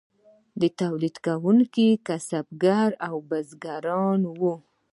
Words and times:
دا 0.59 0.67
تولیدونکي 0.79 1.87
کسبګر 2.07 2.89
او 3.07 3.15
بزګران 3.29 4.19
وو. 4.39 4.53